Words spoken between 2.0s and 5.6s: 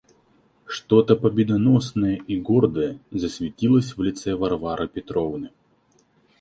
и гордое засветилось в лице Варвары Петровны.